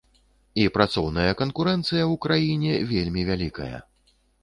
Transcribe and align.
І 0.61 0.63
працоўная 0.77 1.31
канкурэнцыя 1.43 2.03
ў 2.11 2.25
краіне 2.25 2.73
вельмі 2.97 3.21
вялікая. 3.33 3.73